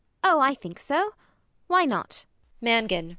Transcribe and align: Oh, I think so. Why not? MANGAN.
Oh, 0.23 0.39
I 0.39 0.55
think 0.55 0.79
so. 0.79 1.11
Why 1.67 1.85
not? 1.85 2.25
MANGAN. 2.59 3.09